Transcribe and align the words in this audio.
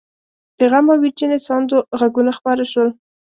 د 0.57 0.59
غم 0.71 0.85
او 0.93 0.97
ويرجنې 1.01 1.39
ساندو 1.47 1.77
غږونه 1.99 2.31
خپاره 2.37 2.63
شول. 2.71 2.89